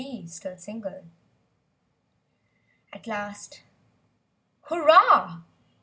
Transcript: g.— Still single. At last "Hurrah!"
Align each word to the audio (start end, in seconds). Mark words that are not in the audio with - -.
g.— 0.01 0.25
Still 0.25 0.57
single. 0.57 1.03
At 2.91 3.05
last 3.05 3.61
"Hurrah!" 4.61 5.41